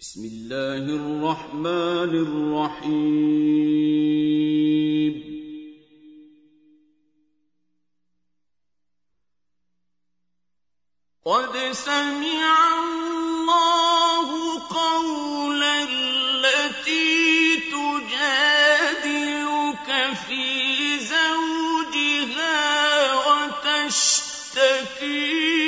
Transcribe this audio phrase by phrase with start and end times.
[0.00, 2.90] بسم الله الرحمن الرحيم.
[11.24, 13.89] قد سمع الله
[24.99, 25.58] وتشتكي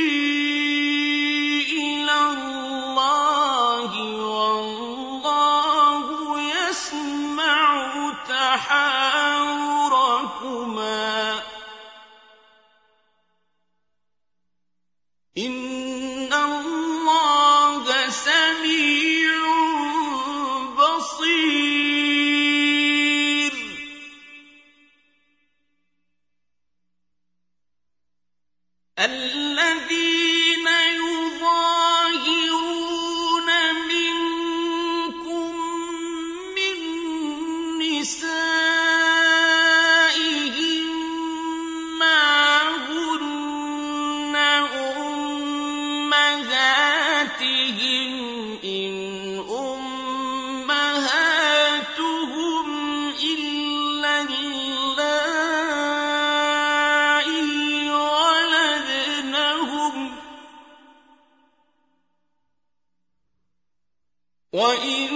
[64.53, 65.12] 我一。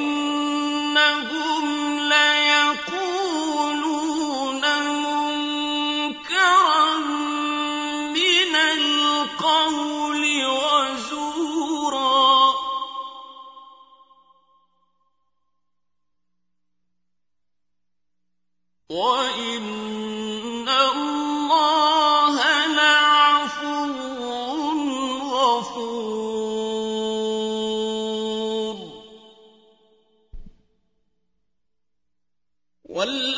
[32.97, 33.36] والله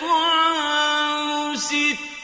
[0.00, 2.17] طعام ست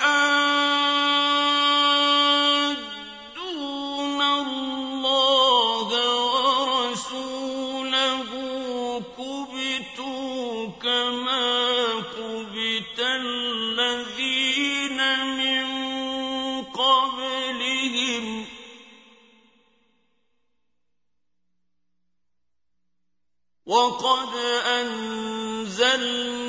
[0.00, 0.40] يحادون
[4.22, 5.88] الله
[6.90, 8.30] ورسوله
[9.18, 11.48] كبتوا كما
[12.16, 15.00] كبت الذين
[15.36, 15.64] من
[16.64, 18.24] قبلهم.
[23.66, 24.34] وقد
[24.66, 26.40] أنزلنا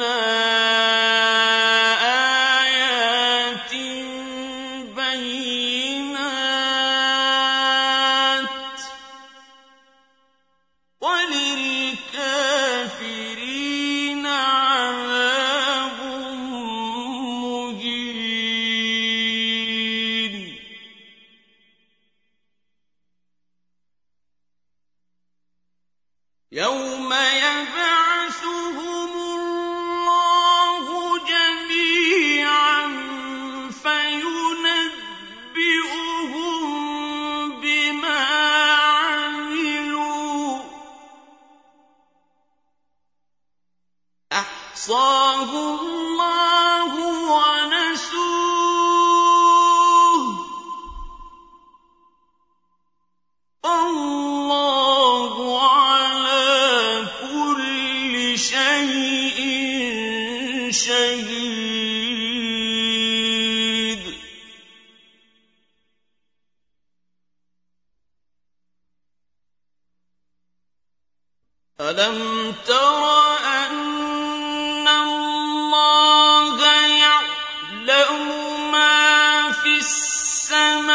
[71.92, 73.04] أَلَمْ تَرَ
[73.38, 78.28] أَنَّ اللَّهَ يَعْلَمُ
[78.72, 80.94] مَا فِي السَّمَاوَاتِ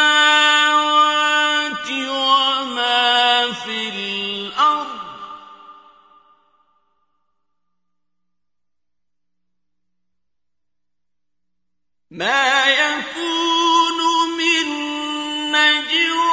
[1.90, 5.00] وَمَا فِي الْأَرْضِ ۗ
[12.10, 13.98] مَا يَكُونُ
[14.38, 14.66] مِن
[15.52, 16.25] نَّجْوَىٰ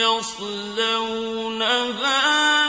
[0.00, 1.46] يصلونها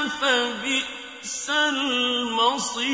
[0.07, 2.87] فبئس المصير.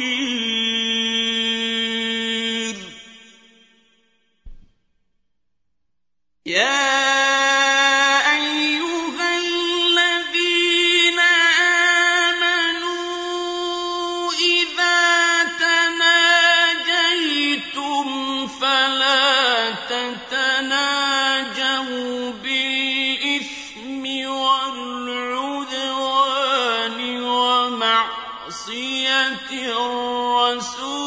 [28.64, 31.03] معصية الرسول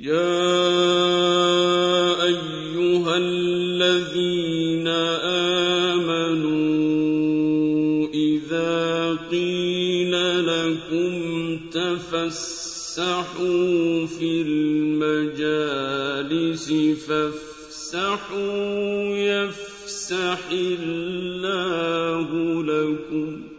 [0.00, 0.32] يا
[2.24, 4.88] أيها الذين
[6.08, 6.88] آمنوا
[8.08, 10.12] إذا قيل
[10.46, 13.26] لكم تفسحوا
[14.06, 15.52] في المجالس
[17.08, 18.36] فافسحوا
[19.16, 22.28] يفسح الله
[22.62, 23.50] لكم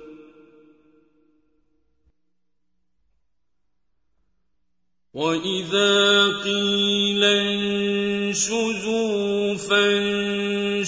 [5.13, 6.10] وإذا
[8.49, 10.81] انشزوا فانشزوا.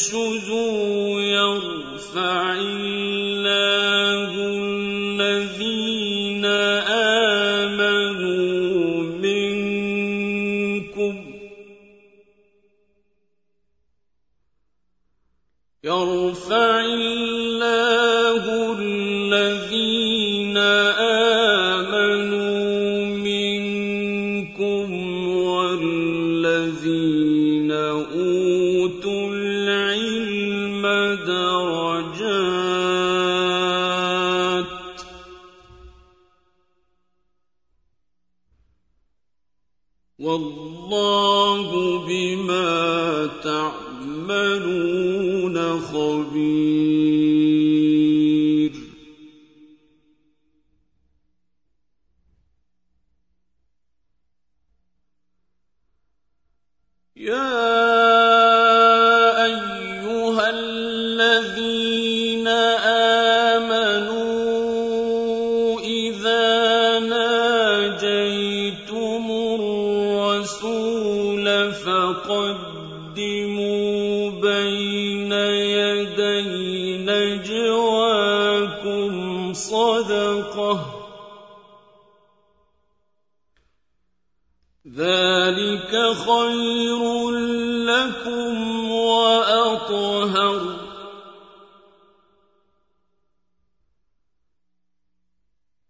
[57.23, 57.62] يا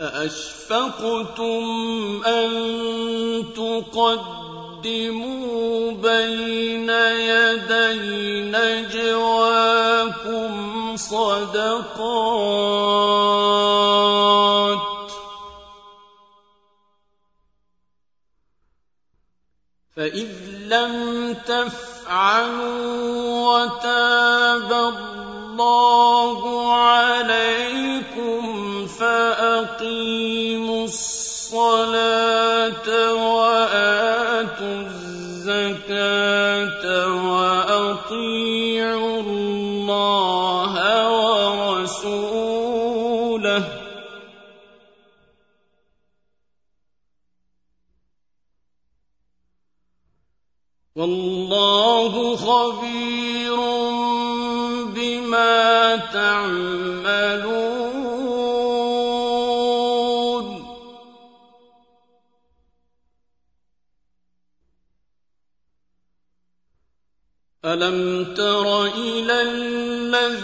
[0.00, 1.64] أأشفقتم
[2.26, 2.50] أن
[3.54, 5.21] تقدموا
[10.96, 12.52] صدقات.
[19.96, 20.30] فإذ
[20.68, 22.82] لم تفعلوا
[23.48, 26.40] وتاب الله
[26.72, 27.51] عليكم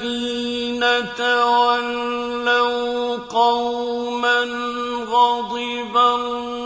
[0.08, 0.84] الذين
[1.16, 4.40] تولوا قوما
[5.10, 6.57] غضب الله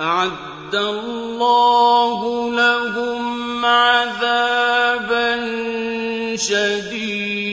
[0.00, 5.36] أعد الله لهم عذابا
[6.36, 7.50] شديدا.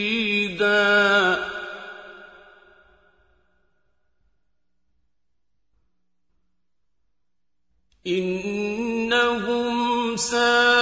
[8.07, 9.67] إنهم
[10.15, 10.76] سَاءَ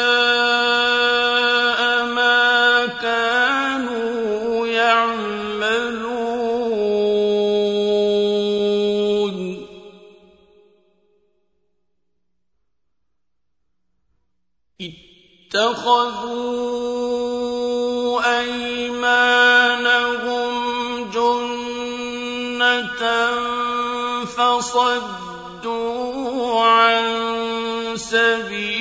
[24.26, 25.76] فصدوا
[26.64, 27.04] عن
[27.96, 28.75] سبيل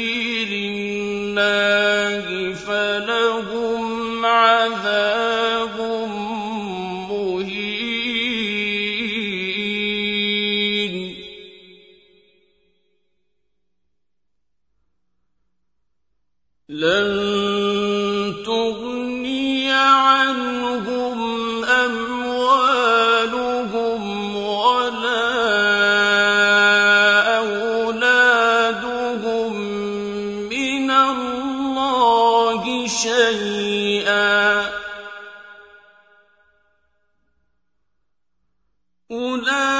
[39.10, 39.73] أولئك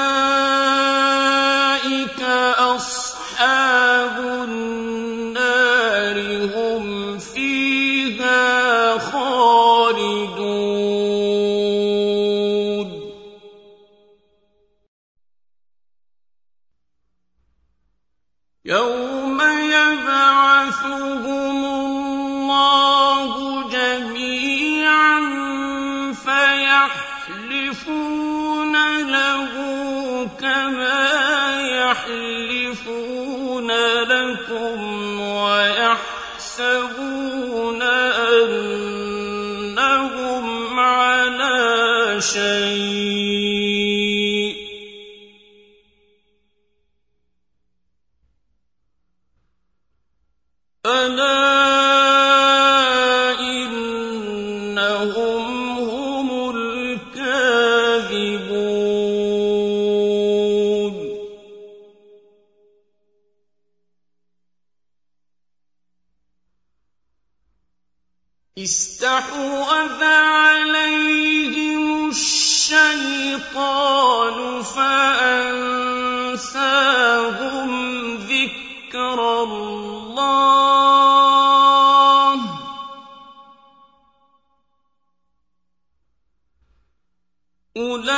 [87.77, 88.15] أولئك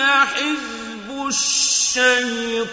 [0.00, 2.72] حزب الشيطان.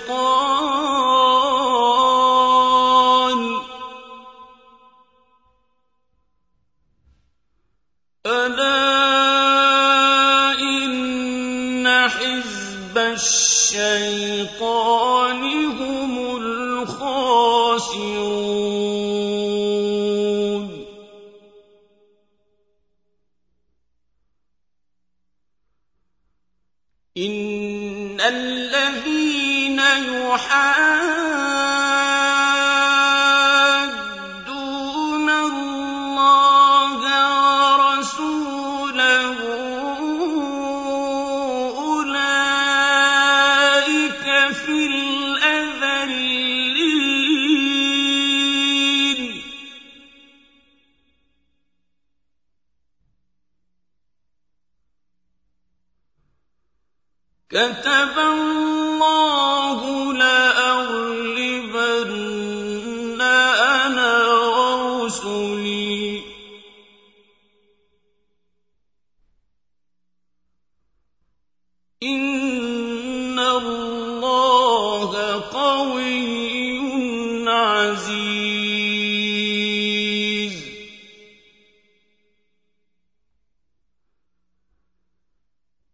[57.60, 57.99] تتبع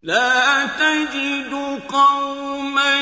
[0.06, 2.96] لَّا تَجِدُ قَوْمًا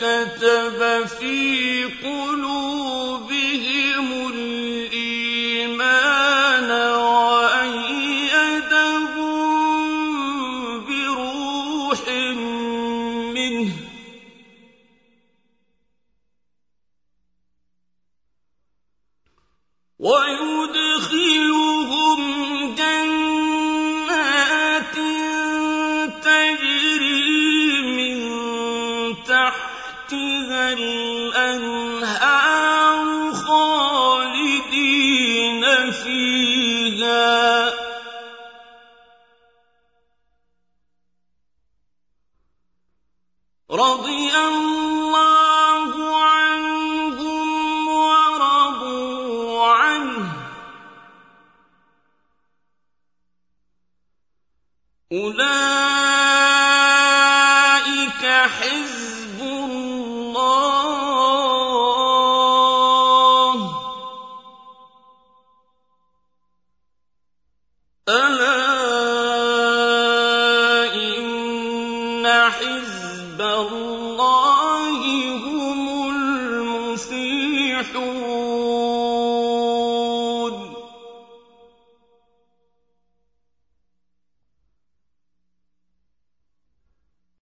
[0.00, 2.75] كَتَبَ فِي قُلُوبِهِمُ
[43.76, 45.92] رَضِيَ اللَّهُ
[46.24, 47.48] عَنْهُمْ
[47.88, 50.36] وَرَضُوا عَنْهُ ۚ.
[55.12, 55.75] أُولَٰئِكَ